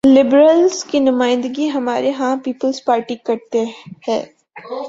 Liberals 0.03 0.83
کی 0.83 0.99
نمائندگی 0.99 1.69
ہمارے 1.69 2.11
ہاں 2.11 2.35
پیپلز 2.43 2.83
پارٹی 2.85 3.15
کرتی 3.25 3.63
ہے۔ 4.07 4.19